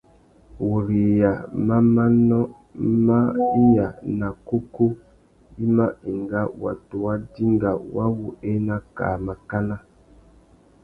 [0.67, 1.31] Wuriya
[1.65, 2.39] má manô
[3.05, 3.17] mà
[3.63, 3.87] iya
[4.19, 4.85] nà kúkú
[5.63, 9.75] i mà enga watu wa dinga wa wu ena kā màkánà.